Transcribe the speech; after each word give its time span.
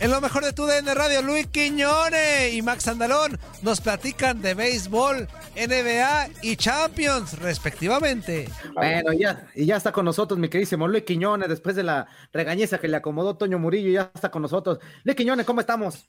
En 0.00 0.12
lo 0.12 0.20
mejor 0.20 0.44
de 0.44 0.52
tu 0.52 0.64
DN 0.64 0.94
Radio, 0.94 1.22
Luis 1.22 1.48
Quiñones 1.48 2.54
y 2.54 2.62
Max 2.62 2.86
Andalón 2.86 3.36
nos 3.62 3.80
platican 3.80 4.40
de 4.40 4.54
béisbol, 4.54 5.26
NBA 5.56 6.28
y 6.42 6.54
Champions, 6.54 7.36
respectivamente. 7.40 8.48
Bueno, 8.74 9.12
ya, 9.12 9.48
y 9.56 9.66
ya 9.66 9.76
está 9.76 9.90
con 9.90 10.04
nosotros 10.04 10.38
mi 10.38 10.48
queridísimo 10.48 10.86
Luis 10.86 11.02
Quiñones, 11.02 11.48
después 11.48 11.74
de 11.74 11.82
la 11.82 12.06
regañeza 12.32 12.78
que 12.78 12.86
le 12.86 12.96
acomodó 12.96 13.36
Toño 13.36 13.58
Murillo, 13.58 13.90
ya 13.90 14.12
está 14.14 14.30
con 14.30 14.42
nosotros. 14.42 14.78
Luis 15.02 15.16
Quiñones, 15.16 15.44
¿cómo 15.44 15.60
estamos? 15.60 16.08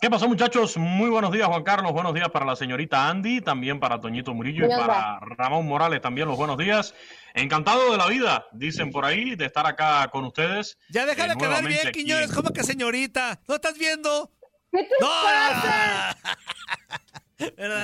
¿Qué 0.00 0.08
pasó, 0.08 0.26
muchachos? 0.28 0.78
Muy 0.78 1.10
buenos 1.10 1.30
días, 1.30 1.46
Juan 1.46 1.62
Carlos. 1.62 1.92
Buenos 1.92 2.14
días 2.14 2.30
para 2.30 2.46
la 2.46 2.56
señorita 2.56 3.08
Andy, 3.08 3.42
también 3.42 3.78
para 3.78 4.00
Toñito 4.00 4.32
Murillo 4.32 4.64
y 4.64 4.68
para 4.70 5.18
Ramón 5.20 5.66
Morales 5.66 6.00
también 6.00 6.26
los 6.26 6.38
buenos 6.38 6.56
días. 6.56 6.94
Encantado 7.34 7.92
de 7.92 7.98
la 7.98 8.06
vida, 8.06 8.46
dicen 8.52 8.90
por 8.92 9.04
ahí, 9.04 9.34
de 9.36 9.44
estar 9.44 9.66
acá 9.66 10.08
con 10.10 10.24
ustedes. 10.24 10.78
Ya 10.88 11.04
deja 11.04 11.26
Eh, 11.26 11.28
de 11.28 11.36
quedar 11.36 11.64
bien, 11.66 11.86
aquí 11.88 12.00
Quiñones, 12.00 12.32
¿cómo 12.32 12.50
que 12.50 12.62
señorita? 12.62 13.40
¿No 13.46 13.56
estás 13.56 13.76
viendo? 13.76 14.30
¿Qué 14.72 14.84
te 14.84 14.94
¡No! 15.00 15.10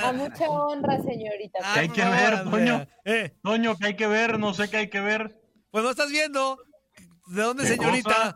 A 0.07 0.11
mucha 0.13 0.49
honra, 0.49 0.97
señorita. 1.03 1.59
¿Qué 1.75 1.79
hay 1.81 1.89
que 1.89 2.01
por 2.01 2.11
ver, 2.11 2.43
Toño? 2.45 2.87
Eh, 3.05 3.35
Toño, 3.43 3.77
¿qué 3.77 3.87
hay 3.87 3.95
que 3.95 4.07
ver? 4.07 4.39
No 4.39 4.55
sé 4.55 4.69
qué 4.71 4.77
hay 4.77 4.89
que 4.89 5.01
ver. 5.01 5.39
pues 5.69 5.83
no 5.83 5.91
estás 5.91 6.09
viendo. 6.09 6.57
¿De 7.27 7.43
dónde, 7.43 7.63
¿Qué 7.63 7.69
señorita? 7.75 8.09
cosa? 8.09 8.35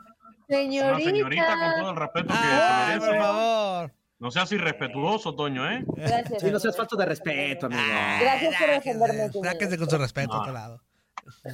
Señorita. 0.55 0.95
Una 0.95 0.99
señorita 0.99 1.45
con 1.59 1.79
todo 1.81 1.89
el 1.91 1.95
respeto 1.97 2.27
que 2.27 2.33
Ay, 2.39 2.93
se 2.93 2.99
por 2.99 3.07
merece. 3.09 3.23
favor. 3.25 3.91
No 4.19 4.29
seas 4.31 4.51
irrespetuoso, 4.51 5.33
Toño, 5.35 5.71
¿eh? 5.71 5.83
Gracias. 5.95 6.41
Sí, 6.41 6.51
no 6.51 6.59
seas 6.59 6.77
falta 6.77 6.95
de 6.97 7.05
respeto, 7.05 7.65
amigo. 7.67 7.81
Gracias 8.19 8.55
por 8.59 8.69
defenderme. 8.69 9.29
Sáquense, 9.49 9.77
con 9.77 9.89
su 9.89 9.97
respeto 9.97 10.33
a 10.33 10.37
Ah. 10.37 10.41
otro 10.41 10.53
lado. 10.53 10.81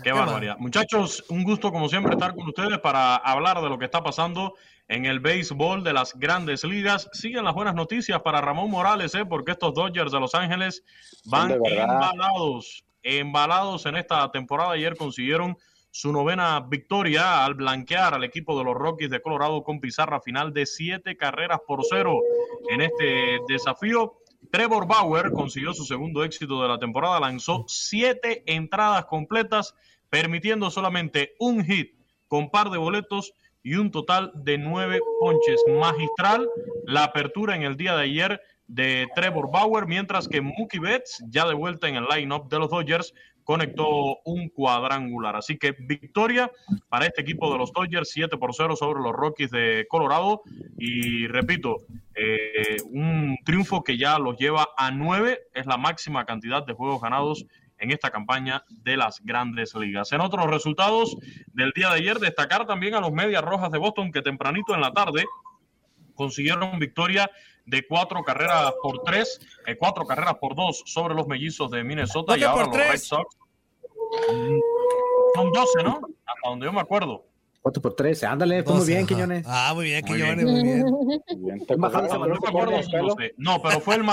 Qué 0.03 0.12
barbaridad. 0.12 0.57
Muchachos, 0.59 1.24
un 1.30 1.44
gusto 1.44 1.72
como 1.72 1.88
siempre 1.90 2.13
estar 2.13 2.34
con 2.34 2.47
ustedes 2.47 2.80
para 2.80 3.16
hablar 3.18 3.62
de 3.62 3.69
lo 3.69 3.78
que 3.78 3.86
está 3.86 4.02
pasando 4.03 4.56
en 4.88 5.06
el 5.06 5.19
béisbol 5.19 5.84
de 5.84 5.94
las 5.94 6.13
grandes 6.18 6.63
ligas. 6.63 7.09
Siguen 7.13 7.44
las 7.46 7.53
buenas 7.53 7.75
noticias 7.75 8.19
para 8.22 8.41
Ramón 8.41 8.72
Morales, 8.72 9.13
¿eh? 9.16 9.25
porque 9.25 9.52
estos 9.52 9.74
Dodgers 9.74 10.12
de 10.12 10.19
Los 10.19 10.34
Ángeles 10.36 10.84
van 11.25 11.52
embalados, 11.52 12.84
embalados 13.03 13.86
en 13.86 13.97
esta 13.97 14.30
temporada. 14.31 14.72
Ayer 14.72 14.96
consiguieron 14.97 15.57
su 15.97 16.12
novena 16.12 16.59
victoria 16.59 17.44
al 17.44 17.56
blanquear 17.56 18.13
al 18.13 18.24
equipo 18.24 18.56
de 18.56 18.63
los 18.63 18.75
Rockies 18.75 19.09
de 19.09 19.19
Colorado 19.19 19.63
con 19.63 19.80
pizarra 19.80 20.22
final 20.22 20.53
de 20.53 20.68
siete 20.68 21.18
carreras 21.18 21.62
por 21.66 21.80
cero 21.90 22.22
en 22.69 22.81
este 22.81 23.40
desafío. 23.47 24.19
Trevor 24.52 24.86
Bauer 24.86 25.31
consiguió 25.31 25.74
su 25.74 25.86
segundo 25.86 26.24
éxito 26.24 26.62
de 26.62 26.68
la 26.68 26.78
temporada, 26.78 27.19
lanzó 27.19 27.66
siete 27.68 28.44
entradas 28.46 29.06
completas, 29.06 29.74
permitiendo 30.07 30.69
solamente 30.69 31.34
un 31.40 31.66
hit 31.66 31.96
con 32.28 32.52
par 32.52 32.69
de 32.69 32.78
boletos 32.78 33.34
y 33.63 33.74
un 33.74 33.90
total 33.90 34.31
de 34.36 34.59
nueve 34.59 35.00
ponches. 35.19 35.63
Magistral 35.68 36.47
la 36.86 37.06
apertura 37.06 37.56
en 37.56 37.63
el 37.63 37.75
día 37.75 37.96
de 37.96 38.03
ayer 38.03 38.41
de 38.68 39.07
Trevor 39.16 39.50
Bauer, 39.52 39.88
mientras 39.88 40.28
que 40.28 40.41
Mookie 40.41 40.78
Betts, 40.78 41.24
ya 41.28 41.47
de 41.47 41.56
vuelta 41.56 41.88
en 41.90 41.96
el 41.96 42.06
lineup 42.06 42.52
de 42.52 42.59
los 42.59 42.69
Dodgers, 42.69 43.16
conectó 43.47 44.19
un 44.25 44.50
cuadrangular. 44.50 45.38
Así 45.38 45.58
que 45.58 45.72
victoria 45.72 46.52
para 46.90 47.06
este 47.06 47.22
equipo 47.22 47.50
de 47.50 47.58
los 47.58 47.72
Dodgers, 47.72 48.09
7 48.12 48.35
por 48.35 48.53
0 48.53 48.75
sobre 48.75 49.00
los 49.00 49.13
Rockies 49.13 49.52
de 49.52 49.85
Colorado. 49.90 50.41
Y 50.78 51.28
repito, 51.28 51.78
eh, 52.13 52.75
un 52.90 53.38
triunfo 53.46 53.86
que 53.86 53.97
ya 53.97 54.19
los 54.19 54.36
lleva 54.36 54.68
a 54.75 54.91
9, 54.91 55.40
es 55.53 55.66
la 55.66 55.78
máxima 55.78 56.25
cantidad 56.25 56.66
de 56.66 56.74
juegos 56.74 57.00
ganados 57.02 57.46
en 57.78 57.91
esta 57.91 58.12
campaña 58.12 58.66
de 58.68 58.97
las 58.97 59.22
grandes 59.24 59.74
ligas. 59.75 60.12
En 60.12 60.19
otros 60.19 60.46
resultados 60.47 61.16
del 61.53 61.72
día 61.72 61.88
de 61.91 62.00
ayer, 62.00 62.19
destacar 62.19 62.68
también 62.68 62.96
a 62.96 63.00
los 63.00 63.13
Medias 63.13 63.44
Rojas 63.44 63.72
de 63.72 63.78
Boston 63.78 64.12
que 64.12 64.22
tempranito 64.22 64.75
en 64.75 64.81
la 64.81 64.91
tarde 64.91 65.24
consiguieron 66.16 66.80
victoria 66.80 67.31
de 67.67 67.85
cuatro 67.85 68.23
carreras 68.23 68.73
por 68.81 69.03
tres, 69.03 69.39
eh, 69.67 69.75
cuatro 69.78 70.05
carreras 70.05 70.35
por 70.39 70.55
dos 70.55 70.81
sobre 70.85 71.13
los 71.13 71.28
mellizos 71.28 71.69
de 71.69 71.83
Minnesota 71.83 72.33
¿No 72.33 72.39
y 72.39 72.44
ahora 72.44 72.66
los 72.66 72.75
Red? 72.75 72.97
Sox. 72.97 73.38
Son 75.35 75.51
12, 75.51 75.83
¿no? 75.83 76.00
Hasta 76.25 76.50
donde 76.50 76.66
yo 76.66 76.73
me 76.73 76.79
acuerdo. 76.81 77.25
4 77.62 77.81
por 77.81 77.95
13, 77.95 78.25
ándale, 78.25 78.63
tú 78.63 78.74
muy 78.75 78.86
bien, 78.88 79.00
ajá. 79.00 79.07
Quiñones. 79.07 79.45
Ah, 79.45 79.74
muy 79.75 79.86
bien, 79.86 80.06
Muy 80.07 80.18
Quiñones, 80.18 80.45
muy 80.45 80.63
bien. 80.63 80.86
Bien, 81.38 81.59
Hasta 81.62 81.74
ese 81.74 81.77
cobraron, 81.81 82.09
donde 82.09 82.27
yo 82.27 82.27
me 82.27 82.27
¿no? 82.30 82.47
acuerdo 82.47 82.71
Por 82.71 82.83
son 82.83 82.92
pelo. 82.92 83.07
12. 83.09 83.33
No, 83.38 83.62
pero 83.62 83.80
fue 83.81 83.95
el 83.95 84.03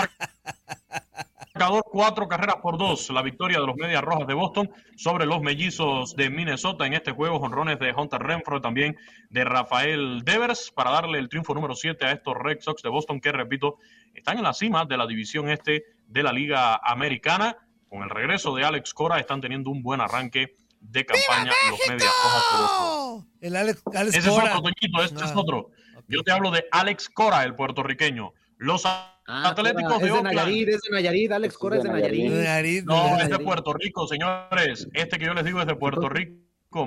marcador 1.55 1.85
cuatro 1.89 2.27
carreras 2.27 2.57
por 2.57 2.79
dos, 2.79 3.11
la 3.11 3.23
victoria 3.23 3.61
de 3.61 3.67
los 3.67 3.77
Medias 3.77 4.03
Rojas 4.03 4.27
de 4.27 4.35
Boston 4.35 4.73
sobre 4.97 5.25
los 5.25 5.41
mellizos 5.41 6.17
de 6.17 6.29
Minnesota 6.29 6.85
en 6.85 6.95
este 6.95 7.13
juego, 7.13 7.39
jonrones 7.39 7.79
de 7.79 7.93
Hunter 7.93 8.21
Renfro, 8.21 8.61
también 8.61 8.97
de 9.31 9.45
Rafael 9.45 10.23
Devers, 10.25 10.73
para 10.75 10.91
darle 10.91 11.21
el 11.21 11.29
triunfo 11.29 11.55
número 11.55 11.77
7 11.77 12.07
a 12.07 12.11
estos 12.11 12.35
Red 12.37 12.59
Sox 12.61 12.83
de 12.83 12.89
Boston, 12.89 13.21
que 13.21 13.31
repito, 13.31 13.79
están 14.15 14.39
en 14.39 14.43
la 14.43 14.53
cima 14.53 14.85
de 14.85 14.97
la 14.97 15.07
división 15.07 15.49
este 15.49 15.85
de 16.09 16.23
la 16.25 16.33
Liga 16.33 16.75
Americana. 16.83 17.57
Con 17.89 18.03
el 18.03 18.11
regreso 18.11 18.53
de 18.57 18.65
Alex 18.65 18.93
Cora, 18.93 19.21
están 19.21 19.41
teniendo 19.41 19.71
un 19.71 19.81
buen 19.81 20.01
arranque 20.01 20.57
de 20.81 21.07
campaña 21.07 21.53
los 21.71 21.79
Medias 21.89 22.13
Rojas 22.25 22.43
de 22.51 22.63
Boston. 22.63 22.87
¡Oh! 22.91 23.25
El 23.41 23.55
Alex, 23.55 23.83
Alex 23.95 24.17
Ese 24.17 24.29
es 24.29 24.37
otro, 24.37 24.61
Toñito, 24.61 25.05
este 25.05 25.23
Ah, 25.23 25.27
es 25.27 25.37
otro. 25.37 25.71
Yo 26.09 26.25
te 26.25 26.33
hablo 26.33 26.51
de 26.51 26.65
Alex 26.73 27.09
Cora, 27.11 27.45
el 27.45 27.55
puertorriqueño. 27.55 28.33
Los 28.59 28.85
Ah, 28.87 29.11
Atléticos 29.49 29.99
de 30.01 30.07
es 30.07 30.13
de 30.13 30.19
Oakland. 30.19 30.37
Nayarit, 30.37 30.69
es 30.69 30.81
de 30.83 30.91
Nayarit, 30.91 31.33
Alex 31.33 31.57
Cora 31.57 31.77
es 31.79 31.83
de 31.83 31.89
Nayarit. 31.89 32.31
Nayarit. 32.31 32.45
Nayarit, 32.45 32.85
No, 32.85 33.19
es 33.19 33.31
de 33.31 33.39
Puerto 33.39 33.73
Rico, 33.73 34.07
señores. 34.07 34.87
Este 34.93 35.19
que 35.19 35.25
yo 35.25 35.33
les 35.35 35.45
digo 35.47 35.61
es 35.61 35.67
de 35.67 35.75
Puerto 35.77 36.09
Rico. 36.09 36.41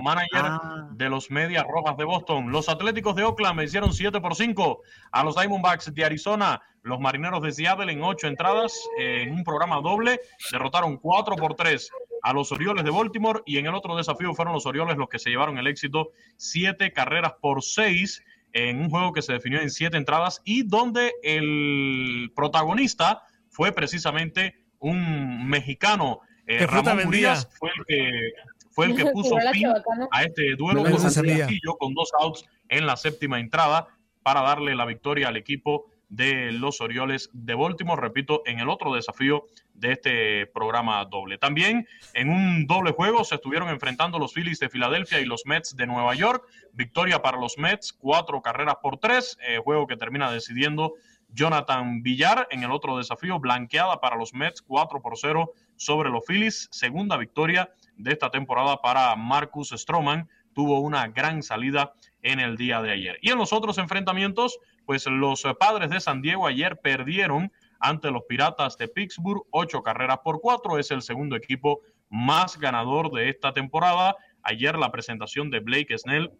Manager 0.04 0.42
Ah. 0.44 0.90
de 0.92 1.08
los 1.10 1.31
Medias 1.31 1.66
Rojas 1.66 1.96
de 1.96 2.04
Boston. 2.04 2.52
Los 2.52 2.68
Atléticos 2.68 3.16
de 3.16 3.24
Oakland 3.24 3.58
vencieron 3.58 3.94
7 3.94 4.19
por 4.19 4.36
5 4.36 4.81
a 5.14 5.24
los 5.24 5.34
Diamondbacks 5.36 5.94
de 5.94 6.04
Arizona. 6.04 6.62
Los 6.84 7.00
Marineros 7.00 7.42
de 7.42 7.54
Seattle 7.54 7.90
en 7.92 8.04
8 8.04 8.28
entradas 8.28 8.78
eh, 9.00 9.22
en 9.24 9.31
un 9.31 9.44
programa 9.46 9.78
doble 9.81 10.19
derrotaron 10.52 10.98
4 10.98 11.38
por 11.38 11.56
3 11.56 11.90
a 12.22 12.34
los 12.34 12.52
Orioles 12.52 12.84
de 12.84 12.92
Baltimore 12.92 13.42
y 13.46 13.60
en 13.60 13.66
el 13.68 13.75
otro 13.75 13.96
desafío 13.96 14.34
fueron 14.34 14.54
los 14.54 14.66
Orioles 14.66 14.98
los 14.98 15.08
que 15.08 15.19
se 15.19 15.30
llevaron 15.30 15.58
el 15.58 15.68
éxito 15.68 16.10
7 16.36 16.92
carreras 16.92 17.34
por 17.42 17.64
6 17.64 18.22
en 18.57 18.81
un 18.81 18.89
juego 18.89 19.13
que 19.13 19.21
se 19.21 19.33
definió 19.33 19.62
en 19.62 19.69
7 19.69 19.95
entradas 19.98 20.42
y 20.44 20.63
donde 20.63 21.13
el 21.21 22.31
protagonista 22.36 23.21
fue 23.50 23.71
precisamente 23.71 24.56
un 24.80 25.48
mexicano, 25.48 26.21
eh, 26.48 26.57
¿Qué 26.59 26.68
fruta 26.68 26.92
Ramón? 26.92 27.07
Urias, 27.07 27.48
fue 27.59 27.69
el 27.75 27.86
que 27.86 28.31
fue 28.71 28.86
el 28.88 28.95
que 28.95 29.06
puso 29.13 29.36
fin 29.51 29.63
chabacana. 29.63 30.07
a 30.12 30.24
este 30.24 30.56
duelo 30.56 30.83
con 30.83 31.77
con 31.80 31.94
dos 31.94 32.12
outs 32.19 32.45
en 32.69 32.86
la 32.86 32.98
séptima 32.98 33.39
entrada 33.39 33.88
para 34.24 34.42
darle 34.42 34.75
la 34.75 34.86
victoria 34.86 35.27
al 35.30 35.38
equipo 35.38 35.92
de 36.09 36.51
los 36.51 36.81
Orioles 36.81 37.30
de 37.33 37.54
Baltimore, 37.54 38.01
repito, 38.01 38.42
en 38.45 38.59
el 38.59 38.69
otro 38.69 38.94
desafío 38.94 39.45
de 39.74 39.92
este 39.92 40.48
programa 40.48 41.04
doble. 41.06 41.38
También 41.38 41.88
en 42.13 42.30
un 42.30 42.65
doble 42.65 42.92
juego 42.92 43.24
se 43.24 43.36
estuvieron 43.36 43.69
enfrentando 43.69 44.19
los 44.19 44.33
Phillies 44.33 44.59
de 44.59 44.69
Filadelfia 44.69 45.19
y 45.19 45.25
los 45.25 45.45
Mets 45.45 45.75
de 45.75 45.86
Nueva 45.86 46.15
York. 46.15 46.44
Victoria 46.74 47.21
para 47.21 47.38
los 47.38 47.57
Mets, 47.57 47.94
cuatro 47.94 48.42
carreras 48.42 48.77
por 48.81 48.98
tres, 48.98 49.38
eh, 49.48 49.59
juego 49.63 49.88
que 49.88 49.98
termina 49.98 50.31
decidiendo 50.31 50.94
Jonathan 51.30 52.01
Villar 52.01 52.48
en 52.51 52.63
el 52.63 52.71
otro 52.71 52.98
desafío, 52.98 53.39
blanqueada 53.39 54.00
para 54.00 54.15
los 54.15 54.33
Mets, 54.33 54.62
4 54.62 55.01
por 55.01 55.18
0 55.18 55.51
sobre 55.75 56.09
los 56.09 56.25
Phillies. 56.25 56.68
Segunda 56.71 57.18
victoria 57.18 57.69
de 57.98 58.12
esta 58.12 58.30
temporada 58.30 58.81
para 58.81 59.15
Marcus 59.15 59.69
Stroman. 59.75 60.30
Tuvo 60.54 60.80
una 60.80 61.07
gran 61.09 61.44
salida 61.44 61.94
en 62.24 62.39
el 62.39 62.57
día 62.57 62.81
de 62.81 62.92
ayer. 62.92 63.19
Y 63.21 63.30
en 63.30 63.38
los 63.38 63.54
otros 63.54 63.77
enfrentamientos, 63.77 64.57
pues 64.88 65.06
los 65.06 65.44
eh, 65.44 65.54
padres 65.54 65.89
de 65.89 66.00
San 66.00 66.22
Diego 66.22 66.48
ayer 66.48 66.80
perdieron 66.80 67.51
ante 67.78 68.10
los 68.10 68.24
Piratas 68.24 68.78
de 68.78 68.88
Pittsburgh, 68.88 69.45
ocho 69.51 69.84
carreras 69.84 70.19
por 70.24 70.39
cuatro. 70.39 70.80
Es 70.80 70.92
el 70.92 71.01
segundo 71.01 71.36
equipo 71.36 71.81
más 72.10 72.57
ganador 72.57 73.12
de 73.12 73.28
esta 73.28 73.54
temporada. 73.54 74.16
Ayer 74.44 74.78
la 74.78 74.89
presentación 74.89 75.51
de 75.51 75.60
Blake 75.60 75.95
Snell 75.98 76.31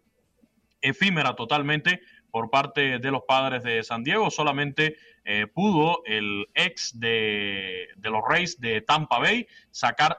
efímera 0.80 1.36
totalmente 1.36 2.00
por 2.30 2.48
parte 2.48 2.98
de 2.98 3.10
los 3.10 3.22
padres 3.28 3.62
de 3.64 3.82
San 3.82 4.02
Diego. 4.02 4.30
Solamente 4.30 4.96
eh, 5.26 5.46
pudo 5.46 6.02
el 6.06 6.46
ex 6.54 6.98
de, 6.98 7.88
de 7.96 8.10
los 8.10 8.22
Rays 8.26 8.58
de 8.58 8.80
Tampa 8.80 9.18
Bay 9.18 9.46
sacar 9.70 10.18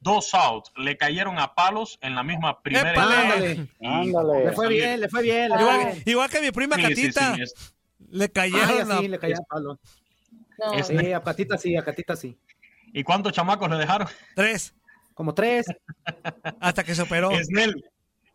dos 0.00 0.34
outs. 0.34 0.72
Le 0.76 0.96
cayeron 0.96 1.38
a 1.38 1.54
palos 1.54 1.98
en 2.02 2.14
la 2.14 2.22
misma 2.22 2.62
primera. 2.62 2.92
Y- 3.80 3.86
Ándale. 3.86 4.44
Le 4.46 4.52
fue 4.52 4.68
bien, 4.68 5.00
le 5.00 5.08
fue 5.08 5.22
bien. 5.22 5.50
Igual, 5.58 5.78
bien. 5.86 6.02
igual 6.06 6.30
que 6.30 6.40
mi 6.40 6.50
prima 6.50 6.76
Sí, 6.76 6.82
Catita. 6.82 7.34
sí, 7.34 7.42
es- 7.42 7.74
Le 8.10 8.24
Ay, 8.24 8.30
cayeron 8.30 8.92
a- 8.92 9.00
le 9.00 9.18
caía 9.18 9.36
palo. 9.48 9.78
No. 10.58 10.72
Es- 10.74 10.86
Sí, 10.86 11.12
a 11.12 11.20
Catita 11.22 11.58
sí, 11.58 11.76
a 11.76 11.82
Catita 11.84 12.16
sí. 12.16 12.38
¿Y 12.92 13.02
cuántos 13.02 13.32
chamacos 13.32 13.68
le 13.68 13.76
dejaron? 13.76 14.08
tres 14.34 14.74
Como 15.14 15.34
tres. 15.34 15.66
hasta 16.60 16.84
que 16.84 16.94
se 16.94 17.02
operó. 17.02 17.30
Snell, 17.42 17.74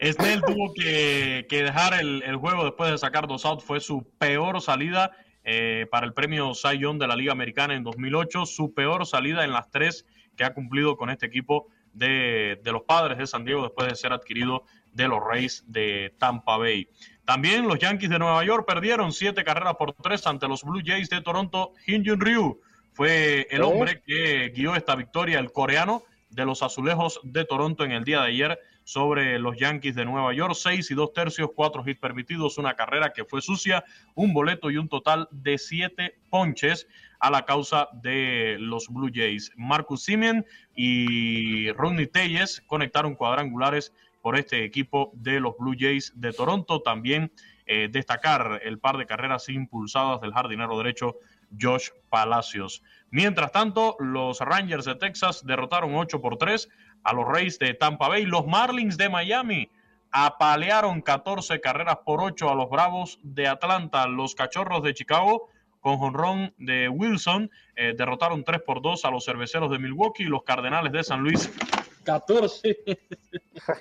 Snell 0.02 0.42
tuvo 0.46 0.74
que, 0.74 1.46
que 1.50 1.64
dejar 1.64 1.94
el, 2.00 2.24
el 2.24 2.36
juego 2.36 2.64
después 2.66 2.92
de 2.92 2.98
sacar 2.98 3.28
dos 3.28 3.46
outs. 3.46 3.64
Fue 3.64 3.80
su 3.80 4.04
peor 4.18 4.62
salida 4.62 5.12
eh, 5.44 5.88
para 5.90 6.06
el 6.06 6.14
premio 6.14 6.54
Cy 6.54 6.78
Young 6.80 7.00
de 7.00 7.08
la 7.08 7.16
Liga 7.16 7.32
Americana 7.32 7.74
en 7.76 7.84
2008. 7.84 8.46
Su 8.46 8.74
peor 8.74 9.06
salida 9.08 9.44
en 9.44 9.52
las 9.52 9.70
tres 9.72 10.06
que 10.36 10.44
ha 10.44 10.54
cumplido 10.54 10.98
con 10.98 11.10
este 11.10 11.26
equipo 11.26 11.68
de, 11.94 12.60
de 12.64 12.72
los 12.72 12.84
padres 12.84 13.18
de 13.18 13.28
San 13.28 13.44
Diego 13.44 13.64
después 13.64 13.88
de 13.88 13.96
ser 13.96 14.14
adquirido 14.14 14.66
de 14.94 15.08
los 15.08 15.20
Rays 15.24 15.64
de 15.68 16.14
Tampa 16.18 16.58
Bay. 16.58 16.88
También 17.26 17.68
los 17.68 17.80
Yankees 17.80 18.10
de 18.10 18.20
Nueva 18.20 18.44
York 18.44 18.66
perdieron 18.68 19.12
siete 19.12 19.44
carreras 19.44 19.76
por 19.76 19.94
tres 19.94 20.26
ante 20.28 20.48
los 20.48 20.64
Blue 20.64 20.82
Jays 20.84 21.10
de 21.10 21.22
Toronto. 21.22 21.74
Hyun 21.86 22.20
Ryu 22.20 22.60
fue 22.94 23.48
el 23.50 23.62
¿Eh? 23.62 23.64
hombre 23.64 24.02
que 24.06 24.50
guió 24.50 24.76
esta 24.76 24.96
victoria, 24.96 25.40
el 25.40 25.52
coreano 25.52 26.04
de 26.30 26.46
los 26.46 26.64
Azulejos 26.64 27.20
de 27.24 27.46
Toronto 27.46 27.84
en 27.84 27.92
el 27.92 28.04
día 28.04 28.22
de 28.22 28.28
ayer 28.28 28.60
sobre 28.84 29.38
los 29.40 29.58
Yankees 29.58 29.96
de 29.96 30.06
Nueva 30.06 30.34
York. 30.34 30.56
Seis 30.56 30.90
y 30.92 30.96
dos 30.96 31.14
tercios, 31.14 31.52
cuatro 31.56 31.84
hits 31.86 32.00
permitidos, 32.00 32.58
una 32.58 32.76
carrera 32.76 33.14
que 33.14 33.26
fue 33.26 33.42
sucia, 33.42 33.84
un 34.16 34.34
boleto 34.34 34.72
y 34.72 34.78
un 34.78 34.90
total 34.90 35.28
de 35.32 35.58
siete 35.58 36.20
ponches 36.30 36.88
a 37.22 37.30
la 37.30 37.46
causa 37.46 37.88
de 37.94 38.58
los 38.60 38.88
Blue 38.90 39.12
Jays. 39.14 39.52
Marcus 39.56 40.04
Simeon 40.04 40.46
y 40.76 41.72
Rodney 41.74 42.08
Telles 42.08 42.62
conectaron 42.66 43.16
cuadrangulares 43.16 43.94
por 44.22 44.38
este 44.38 44.66
equipo 44.66 45.12
de 45.14 45.40
los 45.40 45.56
Blue 45.58 45.76
Jays 45.78 46.14
de 46.16 46.34
Toronto. 46.34 46.82
También 46.82 47.32
eh, 47.68 47.88
destacar 47.92 48.60
el 48.64 48.80
par 48.80 48.98
de 48.98 49.06
carreras 49.06 49.48
impulsadas 49.50 50.20
del 50.20 50.34
jardinero 50.34 50.78
derecho 50.78 51.18
Josh 51.60 51.90
Palacios. 52.10 52.82
Mientras 53.12 53.52
tanto, 53.52 53.96
los 54.00 54.40
Rangers 54.40 54.86
de 54.86 54.96
Texas 54.96 55.46
derrotaron 55.46 55.96
8 55.96 56.22
por 56.22 56.38
3 56.38 56.70
a 57.04 57.14
los 57.14 57.28
Rays 57.28 57.60
de 57.60 57.76
Tampa 57.76 58.08
Bay. 58.08 58.26
Los 58.26 58.48
Marlins 58.48 58.98
de 58.98 59.10
Miami 59.10 59.70
apalearon 60.12 61.02
14 61.02 61.62
carreras 61.62 61.98
por 62.04 62.22
8 62.22 62.50
a 62.50 62.56
los 62.56 62.70
Bravos 62.70 63.20
de 63.22 63.48
Atlanta. 63.48 64.08
Los 64.08 64.34
Cachorros 64.34 64.82
de 64.82 64.96
Chicago, 64.96 65.50
con 65.82 65.98
jonrón 65.98 66.54
de 66.58 66.88
Wilson, 66.88 67.50
eh, 67.76 67.94
derrotaron 67.98 68.44
3 68.44 68.62
por 68.66 68.82
2 68.82 69.04
a 69.04 69.12
los 69.12 69.26
Cerveceros 69.26 69.70
de 69.72 69.80
Milwaukee. 69.80 70.24
Los 70.24 70.44
Cardenales 70.44 70.92
de 70.94 71.04
San 71.04 71.22
Luis, 71.22 71.52
14. 72.04 72.78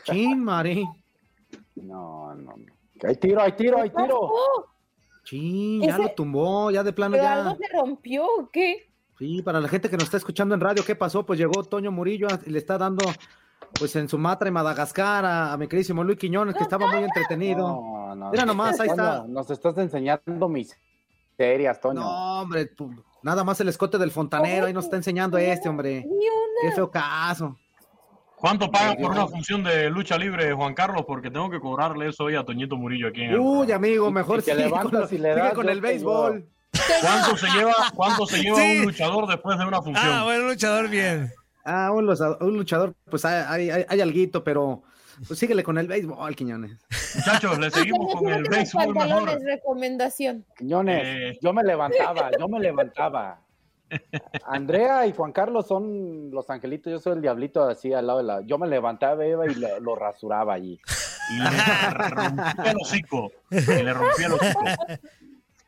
Chin, 0.04 0.42
Mari. 0.42 0.84
No, 1.76 2.34
no, 2.34 2.54
no. 2.56 2.72
Hay 3.08 3.16
tiro, 3.16 3.40
hay 3.42 3.52
tiro, 3.52 3.80
hay 3.80 3.90
tiro. 3.90 4.30
Chin, 5.24 5.82
ya 5.82 5.94
Ese- 5.94 6.02
lo 6.02 6.08
tumbó, 6.12 6.70
ya 6.70 6.82
de 6.82 6.92
plano 6.92 7.12
¿Pero 7.12 7.22
ya. 7.24 7.34
algo 7.34 7.56
se 7.56 7.68
rompió 7.76 8.24
o 8.26 8.48
qué? 8.50 8.90
Sí, 9.18 9.42
para 9.42 9.60
la 9.60 9.68
gente 9.68 9.88
que 9.90 9.96
nos 9.96 10.04
está 10.04 10.16
escuchando 10.16 10.54
en 10.54 10.60
radio, 10.60 10.82
¿qué 10.84 10.96
pasó? 10.96 11.24
Pues 11.26 11.38
llegó 11.38 11.62
Toño 11.64 11.92
Murillo 11.92 12.26
y 12.46 12.50
le 12.50 12.58
está 12.58 12.78
dando, 12.78 13.04
pues 13.78 13.94
en 13.96 14.08
Sumatra 14.08 14.48
y 14.48 14.52
Madagascar, 14.52 15.24
a, 15.26 15.52
a 15.52 15.56
mi 15.58 15.68
queridísimo 15.68 16.02
Luis 16.02 16.18
Quiñones, 16.18 16.54
que 16.56 16.62
estaba 16.62 16.86
muy 16.90 17.04
entretenido. 17.04 17.68
No, 17.68 18.14
no, 18.14 18.30
Mira 18.30 18.44
no. 18.44 18.52
nomás, 18.52 18.80
ahí 18.80 18.88
está. 18.88 19.24
Nos 19.28 19.50
estás 19.50 19.76
enseñando 19.76 20.48
mis 20.48 20.74
serias, 21.44 21.80
Toño. 21.80 22.00
No, 22.00 22.40
hombre, 22.42 22.66
tú- 22.66 22.90
nada 23.22 23.42
más 23.44 23.58
el 23.60 23.68
escote 23.68 23.96
del 23.96 24.10
fontanero, 24.10 24.66
ahí 24.66 24.72
nos 24.74 24.84
está 24.84 24.96
enseñando 24.96 25.38
este, 25.38 25.68
hombre. 25.70 26.06
Qué 26.62 26.72
feo 26.72 26.90
caso. 26.90 27.56
¿Cuánto 28.36 28.70
pagan 28.70 28.96
por 28.96 29.10
una 29.10 29.26
función 29.26 29.62
de 29.62 29.88
lucha 29.90 30.16
libre, 30.18 30.52
Juan 30.52 30.74
Carlos? 30.74 31.04
Porque 31.06 31.30
tengo 31.30 31.48
que 31.50 31.60
cobrarle 31.60 32.08
eso 32.08 32.24
hoy 32.24 32.36
a 32.36 32.44
Toñito 32.44 32.76
Murillo 32.76 33.08
aquí 33.08 33.22
en 33.22 33.30
el 33.32 33.38
Uy, 33.38 33.70
amigo, 33.72 34.10
mejor 34.10 34.40
sigue 34.42 34.56
levantas 34.56 35.08
con, 35.08 35.14
y 35.14 35.18
le 35.18 35.28
sigue 35.34 35.42
das, 35.44 35.54
con 35.54 35.64
yo 35.66 35.72
el 35.72 35.80
béisbol. 35.80 36.48
¿Cuánto 37.02 37.36
se 37.36 37.46
lleva, 37.48 37.74
cuánto 37.94 38.26
se 38.26 38.38
lleva 38.42 38.56
Sí. 38.62 38.78
un 38.78 38.84
luchador 38.86 39.26
después 39.26 39.58
de 39.58 39.64
una 39.66 39.82
función? 39.82 40.06
Ah, 40.10 40.24
bueno, 40.24 40.48
luchador 40.48 40.88
bien. 40.88 41.30
Ah, 41.64 41.90
un, 41.92 42.08
un 42.08 42.56
luchador, 42.56 42.94
pues 43.10 43.24
hay, 43.24 43.44
hay, 43.46 43.70
hay- 43.70 43.86
hay 43.88 44.00
alguito, 44.00 44.42
pero 44.44 44.82
pues 45.26 45.38
síguele 45.38 45.62
con 45.62 45.78
el 45.78 45.86
béisbol, 45.86 46.34
Quiñones. 46.36 46.76
Muchachos, 47.16 47.58
le 47.58 47.70
seguimos 47.70 48.14
con 48.14 48.28
el 48.32 48.42
béisbol 48.44 48.94
mejor. 48.94 49.40
recomendación. 49.42 50.44
Quiñones, 50.56 51.02
Eh. 51.04 51.38
yo 51.42 51.52
me 51.52 51.62
levantaba, 51.62 52.30
yo 52.38 52.48
me 52.48 52.60
levantaba. 52.60 53.40
Andrea 54.46 55.04
y 55.06 55.12
Juan 55.12 55.32
Carlos 55.32 55.66
son 55.66 56.30
los 56.30 56.48
angelitos, 56.48 56.92
yo 56.92 56.98
soy 57.00 57.14
el 57.14 57.22
diablito 57.22 57.64
así 57.64 57.92
al 57.92 58.06
lado 58.06 58.18
de 58.20 58.24
la. 58.24 58.40
Yo 58.42 58.56
me 58.56 58.68
levantaba, 58.68 59.26
iba 59.26 59.46
y 59.50 59.54
le- 59.56 59.80
lo 59.80 59.96
rasuraba 59.96 60.54
allí. 60.54 60.80
Y 61.32 61.38
le 61.38 61.50
rompía 62.08 62.70
el 62.70 62.76
hocico. 62.80 63.30
Y 63.50 63.82
le 63.82 63.92
rompía 63.92 64.26
el 64.26 64.32
hocico. 64.34 64.60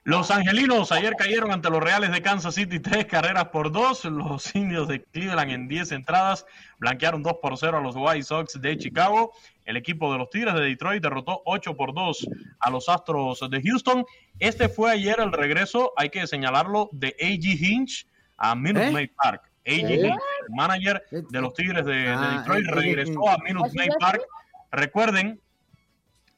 Los 0.04 0.32
angelinos 0.32 0.90
ayer 0.90 1.14
cayeron 1.16 1.52
ante 1.52 1.70
los 1.70 1.80
Reales 1.80 2.10
de 2.10 2.22
Kansas 2.22 2.56
City 2.56 2.80
tres 2.80 3.06
carreras 3.06 3.46
por 3.46 3.70
dos. 3.70 4.04
Los 4.04 4.52
indios 4.56 4.88
de 4.88 5.04
Cleveland 5.04 5.52
en 5.52 5.68
10 5.68 5.92
entradas 5.92 6.44
blanquearon 6.78 7.22
2 7.22 7.34
por 7.40 7.56
0 7.56 7.78
a 7.78 7.80
los 7.80 7.94
White 7.96 8.24
Sox 8.24 8.60
de 8.60 8.76
Chicago. 8.78 9.32
El 9.64 9.76
equipo 9.76 10.10
de 10.10 10.18
los 10.18 10.28
Tigres 10.28 10.54
de 10.54 10.62
Detroit 10.62 11.00
derrotó 11.00 11.42
8 11.44 11.76
por 11.76 11.94
2 11.94 12.28
a 12.58 12.70
los 12.70 12.88
Astros 12.88 13.48
de 13.48 13.62
Houston. 13.62 14.04
Este 14.40 14.68
fue 14.68 14.90
ayer 14.90 15.20
el 15.20 15.30
regreso, 15.30 15.92
hay 15.96 16.10
que 16.10 16.26
señalarlo, 16.26 16.88
de 16.90 17.14
A.G. 17.20 17.60
Hinch 17.60 18.04
a 18.38 18.56
Minute 18.56 18.88
¿Eh? 18.88 18.90
Maid 18.90 19.10
Park. 19.22 19.42
A.G. 19.64 19.88
¿Eh? 19.88 20.06
Hinch, 20.08 20.20
el 20.48 20.54
manager 20.56 21.04
de 21.12 21.40
los 21.40 21.54
Tigres 21.54 21.86
de, 21.86 21.92
de 21.92 22.08
Ah, 22.08 22.38
Detroit, 22.38 22.66
regresó 22.66 23.28
a 23.28 23.38
Minute 23.38 23.68
¿Así 23.68 23.78
Maid 23.78 23.92
Park. 24.00 24.22
Recuerden, 24.72 25.40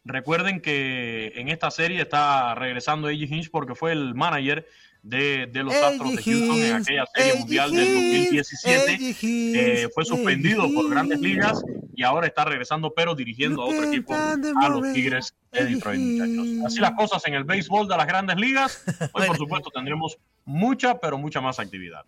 recuerden 0.05 0.61
que 0.61 1.33
en 1.37 1.49
esta 1.49 1.71
serie 1.71 2.03
está 2.03 2.55
regresando 2.55 3.09
A.G. 3.09 3.29
Hinch 3.31 3.51
porque 3.51 3.75
fue 3.75 3.93
el 3.93 4.15
manager 4.15 4.67
de, 5.03 5.47
de 5.47 5.63
los 5.63 5.75
Astros 5.75 6.17
de 6.17 6.23
Houston 6.23 6.57
en 6.57 6.77
aquella 6.77 7.05
serie 7.15 7.35
mundial 7.41 7.71
del 7.71 7.95
2017. 7.95 9.17
Eh, 9.23 9.89
fue 9.95 10.05
suspendido 10.05 10.73
por 10.73 10.91
grandes 10.91 11.21
ligas 11.21 11.63
y 11.95 12.03
ahora 12.03 12.27
está 12.27 12.45
regresando, 12.45 12.93
pero 12.95 13.15
dirigiendo 13.15 13.63
a 13.63 13.67
otro 13.67 13.85
equipo, 13.85 14.15
a 14.15 14.69
los 14.69 14.93
Tigres 14.93 15.35
de 15.53 15.67
Detroit, 15.67 16.01
muchachos. 16.01 16.67
Así 16.67 16.81
las 16.81 16.93
cosas 16.93 17.25
en 17.27 17.35
el 17.35 17.45
béisbol 17.45 17.87
de 17.87 17.97
las 17.97 18.07
grandes 18.07 18.37
ligas. 18.37 18.83
Hoy, 19.13 19.27
por 19.27 19.37
supuesto, 19.37 19.71
tendremos 19.71 20.19
mucha, 20.45 20.99
pero 20.99 21.19
mucha 21.19 21.41
más 21.41 21.61
actividad. 21.61 22.05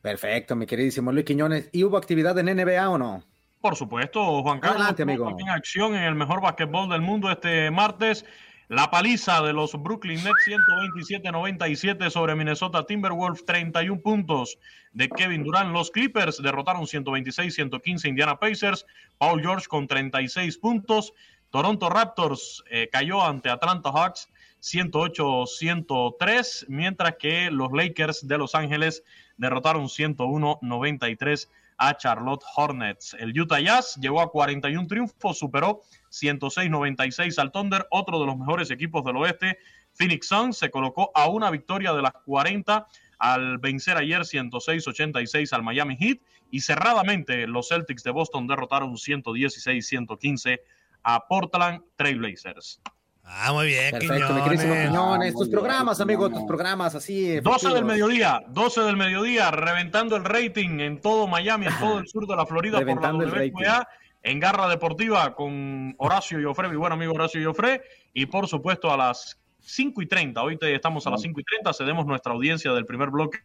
Perfecto, 0.00 0.56
mi 0.56 0.66
queridísimo 0.66 1.12
Luis 1.12 1.24
Quiñones. 1.26 1.68
¿Y 1.72 1.84
hubo 1.84 1.96
actividad 1.96 2.38
en 2.38 2.56
NBA 2.56 2.88
o 2.88 2.96
no? 2.96 3.24
Por 3.66 3.74
supuesto, 3.74 4.44
Juan 4.44 4.60
Carlos. 4.60 4.82
Adelante, 4.82 5.02
amigo. 5.02 5.26
También 5.26 5.48
acción 5.48 5.96
en 5.96 6.04
el 6.04 6.14
mejor 6.14 6.40
basquetbol 6.40 6.88
del 6.88 7.00
mundo 7.00 7.28
este 7.32 7.68
martes. 7.72 8.24
La 8.68 8.92
paliza 8.92 9.42
de 9.42 9.52
los 9.52 9.72
Brooklyn 9.82 10.22
Nets 10.22 10.46
127-97 10.46 12.08
sobre 12.10 12.36
Minnesota 12.36 12.86
Timberwolves, 12.86 13.44
31 13.44 14.00
puntos 14.02 14.56
de 14.92 15.08
Kevin 15.08 15.42
Durant. 15.42 15.72
Los 15.72 15.90
Clippers 15.90 16.40
derrotaron 16.40 16.82
126-115 16.82 18.08
Indiana 18.08 18.38
Pacers. 18.38 18.86
Paul 19.18 19.42
George 19.42 19.66
con 19.66 19.88
36 19.88 20.58
puntos. 20.58 21.12
Toronto 21.50 21.88
Raptors 21.88 22.62
eh, 22.70 22.88
cayó 22.92 23.20
ante 23.20 23.50
Atlanta 23.50 23.90
Hawks 23.90 24.28
108-103, 24.62 26.66
mientras 26.68 27.16
que 27.16 27.50
los 27.50 27.72
Lakers 27.72 28.28
de 28.28 28.38
Los 28.38 28.54
Ángeles 28.54 29.02
derrotaron 29.38 29.86
101-93 29.86 31.48
a 31.78 31.96
Charlotte 31.96 32.44
Hornets. 32.56 33.14
El 33.18 33.38
Utah 33.38 33.60
Jazz 33.60 33.96
llegó 34.00 34.20
a 34.20 34.30
41 34.30 34.86
triunfos, 34.86 35.38
superó 35.38 35.82
106-96 36.10 37.38
al 37.38 37.52
Thunder, 37.52 37.86
otro 37.90 38.20
de 38.20 38.26
los 38.26 38.36
mejores 38.36 38.70
equipos 38.70 39.04
del 39.04 39.16
oeste. 39.16 39.58
Phoenix 39.94 40.28
Suns 40.28 40.58
se 40.58 40.70
colocó 40.70 41.10
a 41.14 41.28
una 41.28 41.50
victoria 41.50 41.92
de 41.92 42.02
las 42.02 42.12
40 42.24 42.86
al 43.18 43.58
vencer 43.58 43.96
ayer 43.96 44.20
106-86 44.20 45.52
al 45.52 45.62
Miami 45.62 45.96
Heat 45.96 46.18
y 46.50 46.60
cerradamente 46.60 47.46
los 47.46 47.68
Celtics 47.68 48.02
de 48.02 48.10
Boston 48.10 48.46
derrotaron 48.46 48.92
116-115 48.94 50.60
a 51.02 51.26
Portland 51.26 51.82
Trailblazers. 51.96 52.80
Ah, 53.28 53.52
muy 53.52 53.66
bien, 53.66 53.90
Perfecto, 53.90 54.32
mi 54.34 54.42
querísimo 54.42 54.74
Quiñones. 54.74 55.34
Tus 55.34 55.48
programas, 55.48 56.00
amigo, 56.00 56.30
tus 56.30 56.44
programas 56.44 56.94
así. 56.94 57.40
12 57.40 57.68
del 57.70 57.84
mediodía, 57.84 58.42
12 58.48 58.80
del 58.82 58.96
mediodía, 58.96 59.50
reventando 59.50 60.16
el 60.16 60.24
rating 60.24 60.80
en 60.80 61.00
todo 61.00 61.26
Miami, 61.26 61.66
en 61.66 61.78
todo 61.78 61.98
el 61.98 62.06
sur 62.08 62.26
de 62.26 62.36
la 62.36 62.46
Florida 62.46 62.78
por 62.78 62.86
la 62.86 62.94
Reventando 62.94 63.24
el 63.24 63.30
rating. 63.32 63.52
WNBA, 63.52 63.88
en 64.22 64.40
Garra 64.40 64.68
Deportiva 64.68 65.34
con 65.34 65.94
Horacio 65.98 66.38
Joffre, 66.42 66.68
mi 66.68 66.76
buen 66.76 66.92
amigo 66.92 67.12
Horacio 67.12 67.40
Joffre, 67.46 67.82
y 68.14 68.26
por 68.26 68.46
supuesto 68.48 68.90
a 68.92 68.96
las 68.96 69.38
5 69.60 70.02
y 70.02 70.06
30, 70.06 70.42
hoy 70.42 70.56
te- 70.56 70.74
estamos 70.74 71.06
a 71.06 71.10
las 71.10 71.20
5 71.20 71.40
y 71.40 71.44
30, 71.44 71.72
cedemos 71.74 72.06
nuestra 72.06 72.32
audiencia 72.32 72.72
del 72.72 72.86
primer 72.86 73.10
bloque 73.10 73.38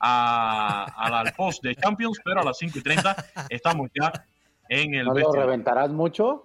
a, 0.00 0.84
a 0.96 1.10
la- 1.10 1.20
al 1.20 1.32
post 1.34 1.62
de 1.62 1.76
Champions, 1.76 2.18
pero 2.24 2.40
a 2.40 2.44
las 2.44 2.56
5 2.58 2.78
y 2.78 2.82
30 2.82 3.16
estamos 3.50 3.90
ya 3.94 4.12
en 4.70 4.94
el 4.94 5.06
¿No 5.06 5.14
lo 5.14 5.32
reventarás 5.32 5.90
mucho? 5.90 6.44